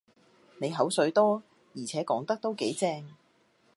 [0.57, 1.43] 你口水多，
[1.75, 3.07] 而且講得都幾正